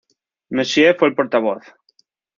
[0.49, 1.61] Monsieur fue el portavoz.